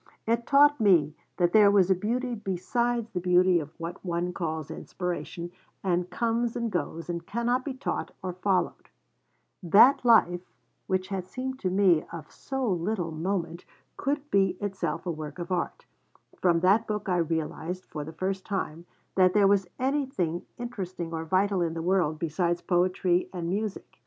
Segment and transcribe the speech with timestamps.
[0.25, 4.71] It taught me that there was a beauty besides the beauty of what one calls
[4.71, 5.51] inspiration,
[5.83, 8.89] and comes and goes, and cannot be caught or followed;
[9.61, 10.41] that life
[10.87, 13.63] (which had seemed to me of so little moment)
[13.95, 15.85] could be itself a work of art;
[16.41, 21.25] from that book I realised for the first time that there was anything interesting or
[21.25, 23.99] vital in the world besides poetry and music.